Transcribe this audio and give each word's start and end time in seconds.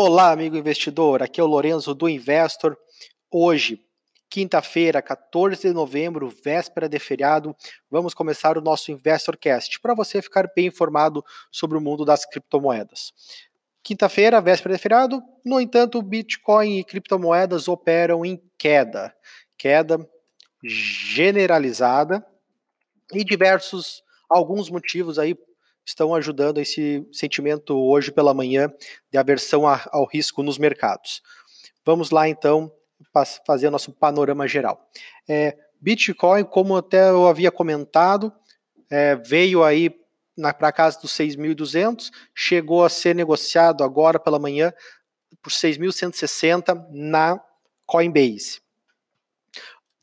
Olá, 0.00 0.30
amigo 0.30 0.56
investidor. 0.56 1.24
Aqui 1.24 1.40
é 1.40 1.42
o 1.42 1.46
Lorenzo 1.48 1.92
do 1.92 2.08
Investor. 2.08 2.78
Hoje, 3.28 3.84
quinta-feira, 4.30 5.02
14 5.02 5.62
de 5.62 5.74
novembro, 5.74 6.32
véspera 6.44 6.88
de 6.88 7.00
feriado, 7.00 7.52
vamos 7.90 8.14
começar 8.14 8.56
o 8.56 8.60
nosso 8.60 8.92
InvestorCast 8.92 9.80
para 9.80 9.96
você 9.96 10.22
ficar 10.22 10.52
bem 10.54 10.66
informado 10.66 11.24
sobre 11.50 11.76
o 11.76 11.80
mundo 11.80 12.04
das 12.04 12.24
criptomoedas. 12.24 13.12
Quinta-feira, 13.82 14.40
véspera 14.40 14.76
de 14.76 14.80
feriado, 14.80 15.20
no 15.44 15.60
entanto, 15.60 16.00
Bitcoin 16.00 16.78
e 16.78 16.84
criptomoedas 16.84 17.66
operam 17.66 18.24
em 18.24 18.40
queda. 18.56 19.12
Queda 19.56 19.98
generalizada 20.62 22.24
e 23.12 23.24
diversos 23.24 24.04
alguns 24.30 24.70
motivos 24.70 25.18
aí 25.18 25.36
estão 25.88 26.14
ajudando 26.14 26.58
esse 26.58 27.06
sentimento 27.10 27.74
hoje 27.74 28.12
pela 28.12 28.34
manhã 28.34 28.70
de 29.10 29.16
aversão 29.16 29.62
ao 29.66 30.04
risco 30.04 30.42
nos 30.42 30.58
mercados. 30.58 31.22
Vamos 31.82 32.10
lá 32.10 32.28
então 32.28 32.70
fazer 33.46 33.70
nosso 33.70 33.90
panorama 33.92 34.46
geral. 34.46 34.86
É, 35.26 35.56
Bitcoin, 35.80 36.44
como 36.44 36.76
até 36.76 37.08
eu 37.08 37.26
havia 37.26 37.50
comentado, 37.50 38.30
é, 38.90 39.16
veio 39.16 39.64
aí 39.64 39.90
para 40.58 40.72
casa 40.72 41.00
dos 41.00 41.12
6.200, 41.12 42.10
chegou 42.34 42.84
a 42.84 42.90
ser 42.90 43.14
negociado 43.14 43.82
agora 43.82 44.20
pela 44.20 44.38
manhã 44.38 44.72
por 45.42 45.50
6.160 45.50 46.86
na 46.90 47.40
Coinbase. 47.86 48.60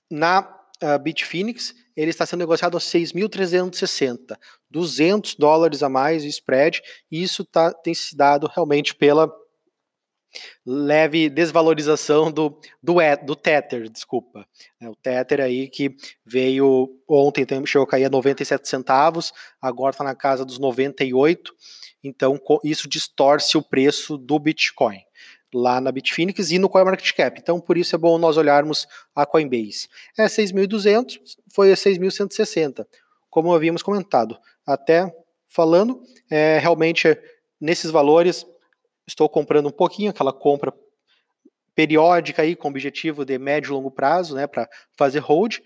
Na 0.09 0.54
uh, 0.83 0.99
Bitfinex, 0.99 1.73
ele 1.95 2.11
está 2.11 2.25
sendo 2.25 2.39
negociado 2.39 2.77
a 2.77 2.79
6.360, 2.79 4.37
200 4.69 5.35
dólares 5.35 5.81
a 5.81 5.89
mais 5.89 6.23
de 6.23 6.29
spread, 6.29 6.81
e 7.11 7.23
isso 7.23 7.45
tá, 7.45 7.73
tem 7.73 7.93
se 7.93 8.15
dado 8.15 8.49
realmente 8.53 8.93
pela 8.95 9.31
leve 10.65 11.29
desvalorização 11.29 12.31
do, 12.31 12.59
do, 12.81 12.95
do 13.25 13.35
Tether, 13.35 13.89
desculpa. 13.89 14.45
É, 14.79 14.89
o 14.89 14.95
Tether 14.95 15.41
aí 15.41 15.67
que 15.67 15.95
veio 16.25 16.89
ontem, 17.07 17.45
chegou 17.65 17.85
a 17.85 17.89
cair 17.89 18.05
a 18.05 18.09
97 18.09 18.67
centavos, 18.67 19.31
agora 19.61 19.91
está 19.91 20.03
na 20.03 20.15
casa 20.15 20.45
dos 20.45 20.59
98, 20.59 21.53
então 22.03 22.39
isso 22.63 22.87
distorce 22.87 23.57
o 23.57 23.61
preço 23.61 24.17
do 24.17 24.37
Bitcoin 24.39 24.99
lá 25.53 25.79
na 25.79 25.91
Bitfinex 25.91 26.51
e 26.51 26.59
no 26.59 26.67
CoinMarketCap. 26.67 27.39
Então, 27.39 27.61
por 27.61 27.77
isso 27.77 27.95
é 27.95 27.97
bom 27.97 28.17
nós 28.17 28.35
olharmos 28.35 28.85
a 29.15 29.25
Coinbase. 29.25 29.87
É 30.17 30.25
6.200, 30.25 31.17
foi 31.53 31.71
a 31.71 31.75
6.160, 31.75 32.85
como 33.29 33.53
havíamos 33.53 33.81
comentado. 33.81 34.37
Até 34.65 35.09
falando, 35.47 36.01
é, 36.29 36.59
realmente 36.59 37.17
nesses 37.59 37.89
valores 37.89 38.45
estou 39.07 39.29
comprando 39.29 39.67
um 39.67 39.71
pouquinho, 39.71 40.11
aquela 40.11 40.33
compra 40.33 40.73
periódica 41.75 42.41
aí 42.41 42.55
com 42.55 42.69
objetivo 42.69 43.25
de 43.25 43.37
médio 43.37 43.69
e 43.69 43.73
longo 43.73 43.91
prazo, 43.91 44.35
né, 44.35 44.47
para 44.47 44.67
fazer 44.97 45.19
hold. 45.19 45.59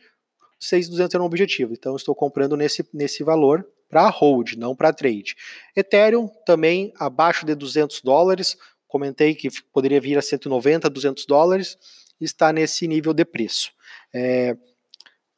6.200 0.62 1.14
era 1.14 1.24
um 1.24 1.26
objetivo, 1.26 1.74
então 1.74 1.96
estou 1.96 2.14
comprando 2.14 2.58
nesse, 2.58 2.88
nesse 2.94 3.24
valor 3.24 3.66
para 3.88 4.10
hold, 4.10 4.54
não 4.54 4.76
para 4.76 4.92
trade. 4.92 5.36
Ethereum 5.76 6.28
também 6.46 6.92
abaixo 6.98 7.46
de 7.46 7.56
200 7.56 8.02
dólares, 8.02 8.58
comentei 8.88 9.34
que 9.36 9.50
poderia 9.72 10.02
vir 10.02 10.18
a 10.18 10.22
190, 10.22 10.90
200 10.90 11.26
dólares, 11.26 11.78
está 12.20 12.52
nesse 12.52 12.88
nível 12.88 13.14
de 13.14 13.24
preço. 13.24 13.72
É, 14.14 14.58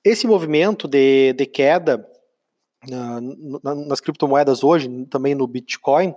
esse 0.03 0.25
movimento 0.25 0.87
de, 0.87 1.33
de 1.33 1.45
queda 1.45 2.03
na, 2.89 3.21
nas 3.85 3.99
criptomoedas 3.99 4.63
hoje, 4.63 4.89
também 5.05 5.35
no 5.35 5.45
Bitcoin, 5.45 6.15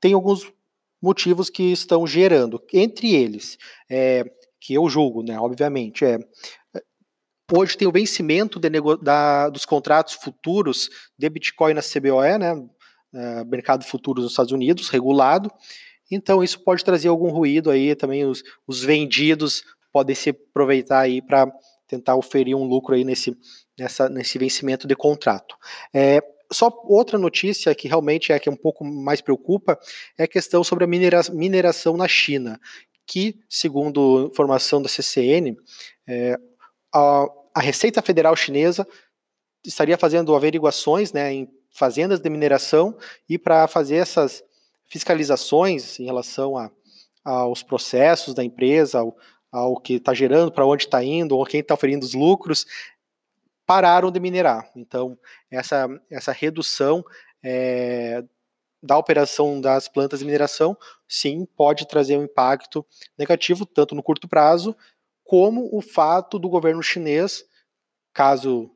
tem 0.00 0.12
alguns 0.12 0.52
motivos 1.00 1.50
que 1.50 1.72
estão 1.72 2.06
gerando. 2.06 2.62
Entre 2.72 3.14
eles, 3.14 3.56
é, 3.90 4.24
que 4.60 4.74
eu 4.74 4.88
julgo, 4.88 5.22
né, 5.22 5.38
obviamente, 5.38 6.04
é 6.04 6.18
hoje 7.52 7.76
tem 7.76 7.86
o 7.86 7.92
vencimento 7.92 8.58
de 8.58 8.68
da, 9.00 9.48
dos 9.48 9.64
contratos 9.64 10.14
futuros 10.14 10.90
de 11.16 11.28
Bitcoin 11.30 11.74
na 11.74 11.80
CBOE, 11.80 12.38
né, 12.38 12.54
é, 13.14 13.44
mercado 13.44 13.84
futuros 13.84 14.24
nos 14.24 14.32
Estados 14.32 14.52
Unidos, 14.52 14.88
regulado, 14.88 15.50
então 16.10 16.42
isso 16.42 16.62
pode 16.62 16.84
trazer 16.84 17.08
algum 17.08 17.30
ruído 17.30 17.70
aí, 17.70 17.94
também 17.94 18.24
os, 18.24 18.42
os 18.66 18.82
vendidos 18.82 19.62
podem 19.92 20.14
se 20.14 20.30
aproveitar 20.30 21.00
aí 21.00 21.22
para 21.22 21.50
tentar 21.86 22.16
oferir 22.16 22.54
um 22.56 22.64
lucro 22.64 22.94
aí 22.94 23.04
nesse, 23.04 23.36
nessa, 23.78 24.08
nesse 24.08 24.38
vencimento 24.38 24.86
de 24.86 24.96
contrato. 24.96 25.56
É, 25.94 26.20
só 26.52 26.70
outra 26.84 27.18
notícia 27.18 27.74
que 27.74 27.88
realmente 27.88 28.32
é 28.32 28.38
que 28.38 28.50
um 28.50 28.56
pouco 28.56 28.84
mais 28.84 29.20
preocupa 29.20 29.78
é 30.16 30.24
a 30.24 30.28
questão 30.28 30.62
sobre 30.62 30.84
a 30.84 30.86
minera, 30.86 31.20
mineração 31.32 31.96
na 31.96 32.08
China, 32.08 32.60
que, 33.06 33.38
segundo 33.48 34.26
informação 34.26 34.82
da 34.82 34.88
CCN, 34.88 35.56
é, 36.06 36.36
a, 36.92 37.26
a 37.54 37.60
Receita 37.60 38.02
Federal 38.02 38.34
Chinesa 38.36 38.86
estaria 39.64 39.96
fazendo 39.96 40.34
averiguações 40.34 41.12
né, 41.12 41.32
em 41.32 41.48
fazendas 41.70 42.20
de 42.20 42.30
mineração 42.30 42.96
e 43.28 43.38
para 43.38 43.68
fazer 43.68 43.96
essas 43.96 44.42
fiscalizações 44.88 45.98
em 46.00 46.04
relação 46.04 46.56
a, 46.56 46.70
aos 47.24 47.62
processos 47.62 48.34
da 48.34 48.44
empresa, 48.44 49.00
ao, 49.00 49.16
ao 49.50 49.80
que 49.80 49.94
está 49.94 50.14
gerando, 50.14 50.50
para 50.50 50.66
onde 50.66 50.84
está 50.84 51.02
indo, 51.02 51.36
ou 51.36 51.44
quem 51.44 51.60
está 51.60 51.74
oferindo 51.74 52.06
os 52.06 52.14
lucros, 52.14 52.66
pararam 53.66 54.10
de 54.10 54.20
minerar. 54.20 54.70
Então, 54.76 55.18
essa, 55.50 55.88
essa 56.10 56.32
redução 56.32 57.04
é, 57.44 58.22
da 58.82 58.96
operação 58.96 59.60
das 59.60 59.88
plantas 59.88 60.20
de 60.20 60.24
mineração, 60.24 60.76
sim, 61.08 61.46
pode 61.56 61.86
trazer 61.86 62.16
um 62.16 62.24
impacto 62.24 62.86
negativo, 63.18 63.66
tanto 63.66 63.94
no 63.94 64.02
curto 64.02 64.28
prazo, 64.28 64.76
como 65.24 65.68
o 65.72 65.82
fato 65.82 66.38
do 66.38 66.48
governo 66.48 66.82
chinês, 66.82 67.44
caso 68.14 68.70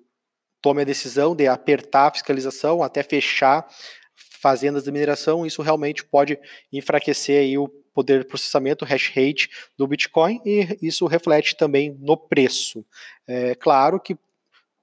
tome 0.60 0.82
a 0.82 0.84
decisão 0.84 1.34
de 1.34 1.46
apertar 1.46 2.08
a 2.08 2.12
fiscalização, 2.12 2.82
até 2.82 3.02
fechar 3.02 3.66
fazendas 4.14 4.84
de 4.84 4.92
mineração, 4.92 5.46
isso 5.46 5.62
realmente 5.62 6.04
pode 6.04 6.38
enfraquecer 6.72 7.40
aí 7.40 7.56
o 7.56 7.68
poder 7.92 8.20
de 8.20 8.26
processamento, 8.26 8.84
hash 8.84 9.08
rate 9.08 9.50
do 9.76 9.86
Bitcoin, 9.86 10.40
e 10.44 10.78
isso 10.82 11.06
reflete 11.06 11.56
também 11.56 11.96
no 12.00 12.16
preço. 12.16 12.84
É 13.26 13.54
claro 13.54 14.00
que 14.00 14.16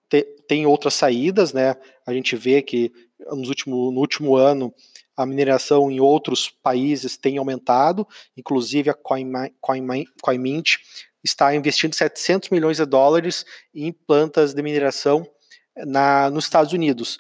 te, 0.10 0.24
tem 0.48 0.66
outras 0.66 0.94
saídas, 0.94 1.54
né? 1.54 1.76
A 2.06 2.14
gente 2.14 2.36
vê 2.36 2.62
que 2.62 2.92
nos 3.32 3.50
último, 3.50 3.92
no 3.92 4.00
último 4.00 4.36
ano 4.36 4.74
a 5.16 5.26
mineração 5.26 5.90
em 5.90 6.00
outros 6.00 6.50
países 6.50 7.18
tem 7.18 7.38
aumentado, 7.38 8.08
inclusive 8.36 8.90
a 8.90 8.94
CoinMint 8.94 9.52
Coin, 9.60 10.06
Coin 10.22 10.64
está 11.24 11.56
investindo 11.56 11.96
700 11.96 12.50
milhões 12.50 12.78
de 12.78 12.86
dólares 12.86 13.44
em 13.74 13.92
plantas 13.92 14.54
de 14.54 14.62
mineração 14.62 15.28
na, 15.76 16.30
nos 16.30 16.46
Estados 16.46 16.72
Unidos, 16.72 17.20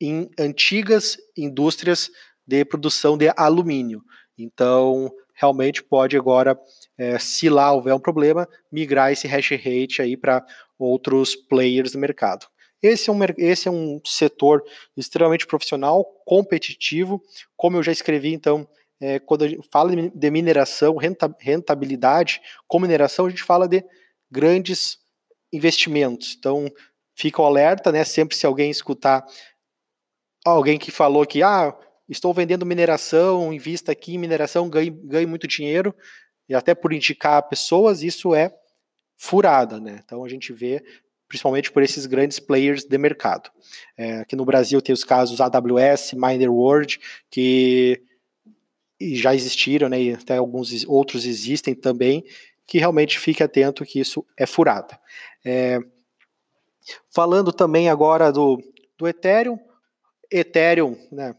em 0.00 0.28
antigas 0.38 1.16
indústrias 1.36 2.10
de 2.46 2.64
produção 2.64 3.16
de 3.16 3.32
alumínio. 3.36 4.02
Então, 4.36 5.10
realmente 5.34 5.82
pode 5.82 6.16
agora, 6.16 6.58
é, 6.98 7.18
se 7.18 7.48
lá 7.48 7.72
houver 7.72 7.94
um 7.94 8.00
problema, 8.00 8.48
migrar 8.70 9.12
esse 9.12 9.26
hash 9.26 9.50
rate 9.50 10.02
aí 10.02 10.16
para 10.16 10.44
outros 10.84 11.36
players 11.36 11.92
do 11.92 11.98
mercado. 11.98 12.46
Esse 12.82 13.10
é, 13.10 13.12
um, 13.12 13.18
esse 13.36 13.68
é 13.68 13.70
um 13.70 14.00
setor 14.04 14.64
extremamente 14.96 15.46
profissional, 15.46 16.04
competitivo, 16.24 17.20
como 17.56 17.76
eu 17.76 17.82
já 17.82 17.92
escrevi, 17.92 18.32
então, 18.32 18.66
é, 19.00 19.18
quando 19.18 19.44
a 19.44 19.48
gente 19.48 19.68
fala 19.70 19.94
de 19.94 20.30
mineração, 20.30 20.96
rentabilidade 20.96 22.40
com 22.66 22.78
mineração, 22.78 23.26
a 23.26 23.30
gente 23.30 23.42
fala 23.42 23.68
de 23.68 23.84
grandes 24.30 24.98
investimentos. 25.52 26.34
Então, 26.38 26.70
fica 27.14 27.42
o 27.42 27.44
alerta, 27.44 27.92
né? 27.92 28.02
Sempre 28.02 28.36
se 28.36 28.46
alguém 28.46 28.70
escutar 28.70 29.26
alguém 30.44 30.78
que 30.78 30.90
falou 30.90 31.26
que 31.26 31.42
ah, 31.42 31.76
estou 32.08 32.32
vendendo 32.32 32.64
mineração, 32.64 33.52
invista 33.52 33.92
aqui 33.92 34.14
em 34.14 34.18
mineração, 34.18 34.70
ganhe, 34.70 34.90
ganhe 34.90 35.26
muito 35.26 35.46
dinheiro, 35.46 35.94
e 36.48 36.54
até 36.54 36.74
por 36.74 36.92
indicar 36.92 37.46
pessoas, 37.48 38.02
isso 38.02 38.34
é 38.34 38.52
furada, 39.20 39.78
né? 39.78 40.00
Então 40.02 40.24
a 40.24 40.28
gente 40.30 40.50
vê 40.50 40.82
principalmente 41.28 41.70
por 41.70 41.82
esses 41.82 42.06
grandes 42.06 42.40
players 42.40 42.84
de 42.84 42.96
mercado. 42.96 43.50
É, 43.94 44.20
aqui 44.20 44.34
no 44.34 44.46
Brasil 44.46 44.80
tem 44.80 44.94
os 44.94 45.04
casos 45.04 45.42
AWS, 45.42 46.14
MinerWorld, 46.14 46.98
que 47.30 48.02
já 48.98 49.34
existiram, 49.34 49.90
né, 49.90 50.02
e 50.02 50.14
até 50.14 50.38
alguns 50.38 50.84
outros 50.86 51.26
existem 51.26 51.74
também, 51.74 52.24
que 52.66 52.78
realmente 52.78 53.18
fique 53.18 53.42
atento 53.42 53.84
que 53.84 54.00
isso 54.00 54.24
é 54.36 54.46
furada. 54.46 54.98
É, 55.44 55.78
falando 57.10 57.52
também 57.52 57.90
agora 57.90 58.32
do, 58.32 58.58
do 58.96 59.06
Ethereum, 59.06 59.58
Ethereum, 60.30 60.96
né, 61.12 61.36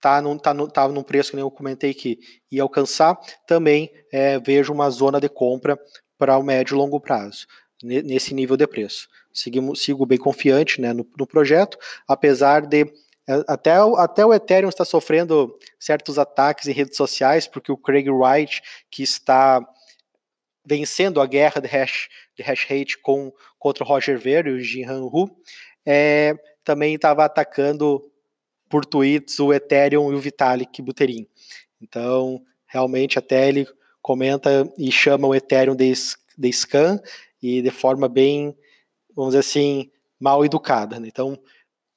tá 0.00 0.20
num, 0.20 0.36
tá, 0.36 0.52
no, 0.52 0.68
tá 0.68 0.86
num 0.88 1.02
preço 1.02 1.30
que 1.30 1.36
nem 1.36 1.44
eu 1.44 1.50
comentei 1.50 1.94
que 1.94 2.18
ia 2.50 2.62
alcançar, 2.62 3.18
também 3.46 3.90
é, 4.12 4.38
vejo 4.40 4.72
uma 4.72 4.90
zona 4.90 5.20
de 5.20 5.28
compra 5.28 5.78
para 6.18 6.38
o 6.38 6.42
médio 6.42 6.74
e 6.74 6.78
longo 6.78 7.00
prazo, 7.00 7.46
nesse 7.82 8.34
nível 8.34 8.56
de 8.56 8.66
preço. 8.66 9.08
Sigo, 9.32 9.74
sigo 9.74 10.06
bem 10.06 10.18
confiante 10.18 10.80
né, 10.80 10.92
no, 10.92 11.06
no 11.18 11.26
projeto, 11.26 11.78
apesar 12.06 12.66
de 12.66 12.86
é, 13.26 13.42
até, 13.48 13.72
até 13.96 14.24
o 14.24 14.34
Ethereum 14.34 14.68
está 14.68 14.84
sofrendo 14.84 15.58
certos 15.78 16.18
ataques 16.18 16.68
em 16.68 16.72
redes 16.72 16.96
sociais, 16.96 17.46
porque 17.46 17.72
o 17.72 17.76
Craig 17.76 18.08
Wright, 18.08 18.62
que 18.90 19.02
está 19.02 19.66
vencendo 20.64 21.20
a 21.20 21.26
guerra 21.26 21.60
de 21.60 21.68
hash, 21.68 22.08
de 22.36 22.42
hash 22.42 22.96
com, 23.02 23.32
contra 23.58 23.84
o 23.84 23.86
Roger 23.86 24.18
Ver 24.18 24.46
e 24.46 24.50
o 24.50 24.60
Jinhan 24.60 25.04
Hu, 25.04 25.30
é, 25.86 26.34
também 26.62 26.94
estava 26.94 27.24
atacando 27.24 28.02
por 28.68 28.84
tweets 28.84 29.38
o 29.40 29.52
Ethereum 29.52 30.12
e 30.12 30.14
o 30.14 30.20
Vitalik 30.20 30.80
Buterin. 30.82 31.26
Então, 31.80 32.42
realmente, 32.66 33.18
até 33.18 33.48
ele 33.48 33.66
comenta 34.04 34.70
e 34.76 34.92
chama 34.92 35.26
o 35.26 35.34
Ethereum 35.34 35.74
de, 35.74 35.90
de 36.36 36.52
scam 36.52 37.00
e 37.42 37.62
de 37.62 37.70
forma 37.70 38.06
bem, 38.06 38.54
vamos 39.16 39.30
dizer 39.30 39.38
assim, 39.38 39.90
mal 40.20 40.44
educada. 40.44 41.00
Né? 41.00 41.08
Então, 41.08 41.40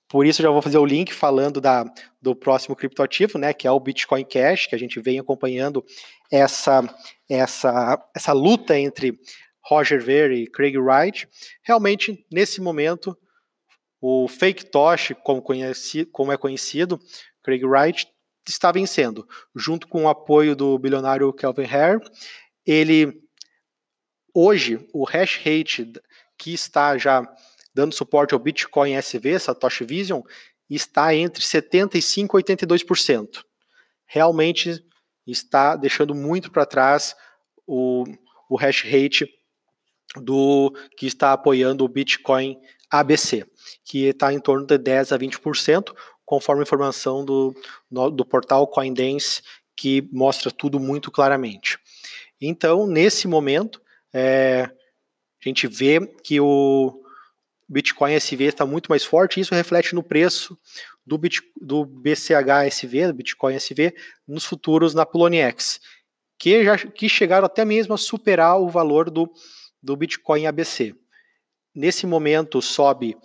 por 0.08 0.26
isso 0.26 0.42
já 0.42 0.50
vou 0.50 0.62
fazer 0.62 0.78
o 0.78 0.86
link 0.86 1.14
falando 1.14 1.60
da, 1.60 1.84
do 2.22 2.34
próximo 2.34 2.78
criptoativo, 2.78 3.38
né, 3.38 3.54
que 3.54 3.68
é 3.68 3.72
o 3.72 3.80
Bitcoin 3.80 4.24
Cash, 4.24 4.68
que 4.68 4.76
a 4.76 4.80
gente 4.80 5.02
vem 5.02 5.20
acompanhando 5.20 5.84
essa, 6.32 6.82
essa, 7.30 8.02
essa 8.16 8.32
luta 8.32 8.80
entre 8.80 9.20
Roger 9.66 10.02
Ver 10.02 10.32
e 10.32 10.48
Craig 10.48 10.78
Wright. 10.78 11.28
Realmente, 11.62 12.26
nesse 12.32 12.62
momento, 12.62 13.18
o 14.00 14.30
Fake 14.30 14.68
Tosh, 14.68 15.12
como, 15.26 15.42
conheci, 15.42 16.06
como 16.06 16.32
é 16.32 16.38
conhecido, 16.38 16.98
Craig 17.44 17.66
Wright, 17.66 18.08
está 18.50 18.72
vencendo, 18.72 19.28
junto 19.56 19.88
com 19.88 20.04
o 20.04 20.10
apoio 20.10 20.56
do 20.56 20.78
bilionário 20.78 21.32
Kelvin 21.34 21.66
Hare. 21.66 22.00
Ele, 22.66 23.22
hoje, 24.34 24.88
o 24.94 25.04
hash 25.04 25.38
rate 25.38 25.92
que 26.38 26.54
está 26.54 26.98
já 26.98 27.28
dando 27.74 27.94
suporte 27.94 28.34
ao 28.34 28.40
Bitcoin 28.40 28.96
SV, 28.96 29.40
Satoshi 29.40 29.86
Vision, 29.86 30.22
está 30.70 31.14
entre 31.14 31.44
75% 31.44 31.96
e 31.96 32.28
82%. 32.28 33.44
Realmente 34.06 34.84
está 35.26 35.76
deixando 35.76 36.16
muito 36.16 36.52
para 36.52 36.66
trás 36.66 37.16
o, 37.66 38.04
o 38.50 38.56
hash 38.56 38.84
rate 38.84 39.28
do 40.16 40.74
que 40.98 41.06
está 41.06 41.34
apoiando 41.34 41.84
o 41.84 41.90
Bitcoin 41.90 42.58
ABC, 42.90 43.46
que 43.86 44.06
está 44.06 44.34
em 44.34 44.40
torno 44.40 44.66
de 44.66 44.78
10 44.78 45.12
a 45.12 45.20
20%, 45.20 45.94
conforme 46.28 46.62
a 46.62 46.64
informação 46.64 47.26
do, 47.26 47.56
do 47.90 48.24
portal 48.24 48.68
Coindance, 48.68 49.42
que 49.76 50.08
mostra 50.12 50.52
tudo 50.52 50.80
muito 50.80 51.10
claramente. 51.10 51.80
Então, 52.40 52.86
nesse 52.86 53.28
momento, 53.28 53.82
é, 54.14 54.70
a 55.44 55.50
gente 55.50 55.66
vê 55.66 56.06
que 56.06 56.40
o, 56.40 57.02
Bitcoin 57.68 58.14
SV 58.14 58.46
está 58.46 58.66
muito 58.66 58.88
mais 58.88 59.04
forte, 59.04 59.38
e 59.38 59.42
isso 59.42 59.54
reflete 59.54 59.94
no 59.94 60.02
preço 60.02 60.58
do, 61.06 61.18
Bit, 61.18 61.42
do 61.60 61.84
BCH-SV, 61.86 63.08
do 63.08 63.14
Bitcoin 63.14 63.56
SV, 63.56 63.94
nos 64.28 64.46
futuros 64.46 64.94
na 64.94 65.06
Poloniex, 65.06 65.82
que, 66.40 66.64
já, 66.64 66.78
que 66.78 67.10
chegaram 67.10 67.46
até 67.46 67.66
mesmo 67.66 67.94
a 67.94 67.98
superar 67.98 68.60
o 68.60 68.70
valor 68.70 69.10
do, 69.10 69.30
do 69.84 69.96
Bitcoin 69.98 70.46
ABC. 70.46 70.96
Nesse 71.76 72.08
momento 72.08 72.62
sobe 72.62 73.18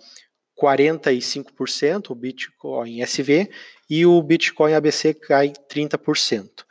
45% 0.61 2.11
o 2.11 2.15
Bitcoin 2.15 3.01
SV 3.01 3.49
e 3.89 4.05
o 4.05 4.21
Bitcoin 4.21 4.73
ABC 4.73 5.13
cai 5.13 5.53
30%. 5.69 6.63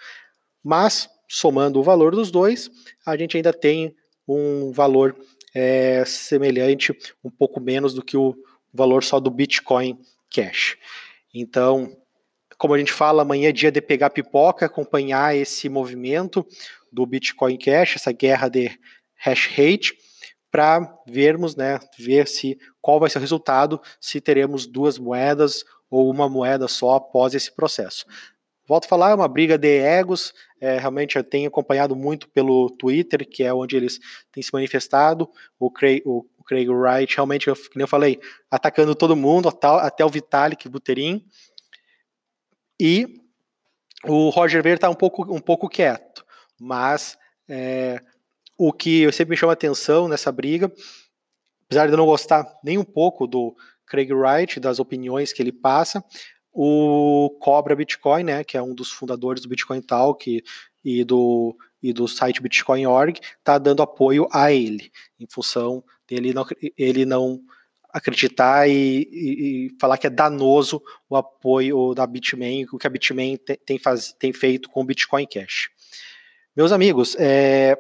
Mas, 0.63 1.09
somando 1.29 1.81
o 1.81 1.83
valor 1.83 2.15
dos 2.15 2.31
dois, 2.31 2.71
a 3.05 3.17
gente 3.17 3.37
ainda 3.37 3.53
tem 3.53 3.95
um 4.27 4.73
valor 4.73 5.17
é 5.55 6.05
semelhante, 6.07 6.97
um 7.23 7.31
pouco 7.31 7.61
menos 7.61 7.93
do 7.95 8.03
que 8.03 8.17
o 8.17 8.35
valor 8.73 9.05
só 9.05 9.21
do 9.21 9.31
Bitcoin 9.31 9.99
Cash. 10.31 10.77
Então, 11.35 11.95
como 12.57 12.75
a 12.75 12.79
gente 12.79 12.93
fala, 12.93 13.23
amanhã 13.23 13.51
é 13.51 13.53
dia 13.53 13.71
de 13.71 13.81
pegar 13.81 14.11
pipoca, 14.11 14.67
acompanhar 14.67 15.37
esse 15.37 15.69
movimento 15.69 16.47
do 16.91 17.05
Bitcoin 17.05 17.59
Cash, 17.59 17.97
essa 17.97 18.13
guerra 18.13 18.49
de 18.49 18.71
hash 19.17 19.47
rate, 19.49 19.95
para 20.53 20.95
vermos, 21.07 21.57
né, 21.57 21.81
ver 21.99 22.29
se 22.29 22.59
qual 22.81 23.01
vai 23.01 23.09
ser 23.09 23.17
o 23.17 23.21
resultado, 23.23 23.81
se 23.99 24.21
teremos 24.21 24.67
duas 24.67 24.99
moedas 24.99 25.65
ou 25.91 26.11
uma 26.11 26.29
moeda 26.29 26.69
só 26.69 26.97
após 26.97 27.35
esse 27.35 27.51
processo. 27.51 28.05
Volto 28.69 28.85
a 28.85 28.89
falar, 28.89 29.11
é 29.11 29.15
uma 29.15 29.29
briga 29.29 29.59
de 29.59 29.79
egos. 29.79 30.33
É, 30.61 30.79
realmente 30.79 31.17
eu 31.17 31.25
tenho 31.25 31.49
acompanhado 31.49 31.97
muito 31.97 32.29
pelo 32.29 32.71
Twitter, 32.71 33.29
que 33.29 33.43
é 33.43 33.53
onde 33.53 33.77
eles 33.77 33.99
têm 34.31 34.43
se 34.43 34.53
manifestado. 34.53 35.29
O 35.59 35.71
Craig, 35.71 36.03
o, 36.05 36.25
Craig 36.47 36.69
Wright, 36.69 37.17
realmente, 37.17 37.49
eu, 37.49 37.57
como 37.57 37.83
eu 37.83 37.89
falei, 37.89 38.21
atacando 38.51 38.95
todo 38.95 39.17
mundo, 39.17 39.49
até, 39.49 39.67
até 39.67 40.05
o 40.05 40.09
Vitalik 40.09 40.69
Buterin. 40.69 41.25
E 42.81 43.21
o 44.05 44.29
Roger 44.29 44.63
Ver 44.63 44.77
está 44.77 44.89
um 44.89 44.95
pouco, 44.95 45.35
um 45.35 45.41
pouco 45.41 45.69
quieto. 45.69 46.25
Mas 46.59 47.19
é, 47.49 48.01
o 48.65 48.73
que 48.73 49.01
eu 49.01 49.13
sempre 49.13 49.31
me 49.33 49.37
chama 49.37 49.53
atenção 49.53 50.07
nessa 50.07 50.31
briga, 50.31 50.73
apesar 51.65 51.87
de 51.87 51.93
eu 51.93 51.97
não 51.97 52.07
gostar 52.07 52.47
nem 52.63 52.79
um 52.79 52.85
pouco 52.85 53.27
do 53.27 53.57
Craig 53.85 54.13
Wright, 54.13 54.61
das 54.61 54.79
opiniões 54.79 55.33
que 55.33 55.43
ele 55.43 55.51
passa, 55.51 56.05
o 56.53 57.37
Cobra 57.41 57.75
Bitcoin, 57.75 58.23
né, 58.23 58.45
que 58.45 58.57
é 58.57 58.63
um 58.63 58.73
dos 58.73 58.93
fundadores 58.93 59.43
do 59.43 59.49
Bitcoin 59.49 59.83
Talk 59.83 60.45
e 60.85 61.05
do, 61.05 61.57
e 61.83 61.93
do 61.93 62.07
site 62.07 62.41
Bitcoin.org, 62.41 63.19
está 63.37 63.59
dando 63.59 63.83
apoio 63.83 64.29
a 64.31 64.53
ele, 64.53 64.93
em 65.19 65.27
função 65.29 65.83
dele 66.09 66.33
não, 66.33 66.47
ele 66.79 67.05
não 67.05 67.41
acreditar 67.93 68.69
e, 68.69 69.09
e, 69.11 69.67
e, 69.67 69.77
falar 69.81 69.99
que 69.99 70.07
é 70.07 70.11
danoso 70.11 70.81
o 71.11 71.17
apoio 71.17 71.95
da 71.95 72.07
Bitmain, 72.07 72.67
o 72.73 72.79
que 72.79 72.87
a 72.87 72.91
Bitmain 72.91 73.39
tem, 73.39 73.59
tem, 73.67 73.79
faz, 73.81 74.13
tem 74.13 74.33
feito 74.33 74.71
com 74.71 74.83
o 74.83 74.85
Bitcoin 74.85 75.27
Cash. 75.27 75.69
Meus 76.55 76.71
amigos, 76.71 77.17
é, 77.19 77.77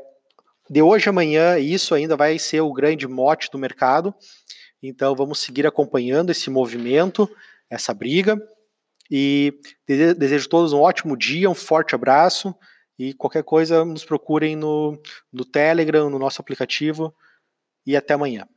de 0.72 0.80
hoje 0.80 1.06
a 1.06 1.10
amanhã, 1.10 1.58
isso 1.58 1.94
ainda 1.94 2.16
vai 2.16 2.38
ser 2.38 2.62
o 2.62 2.72
grande 2.72 3.06
mote 3.06 3.50
do 3.50 3.58
mercado, 3.58 4.14
então 4.82 5.14
vamos 5.14 5.38
seguir 5.38 5.66
acompanhando 5.66 6.30
esse 6.30 6.48
movimento, 6.48 7.28
essa 7.68 7.92
briga. 7.92 8.40
E 9.10 9.52
desejo 9.86 10.46
a 10.46 10.48
todos 10.48 10.72
um 10.72 10.80
ótimo 10.80 11.14
dia, 11.14 11.50
um 11.50 11.54
forte 11.54 11.94
abraço. 11.94 12.54
E 12.98 13.12
qualquer 13.12 13.44
coisa, 13.44 13.84
nos 13.84 14.02
procurem 14.02 14.56
no, 14.56 14.98
no 15.30 15.44
Telegram, 15.44 16.08
no 16.08 16.18
nosso 16.18 16.40
aplicativo. 16.40 17.14
E 17.86 17.94
até 17.94 18.14
amanhã. 18.14 18.48